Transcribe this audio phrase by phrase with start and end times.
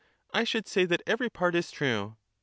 [0.33, 2.17] I should say that every part is true.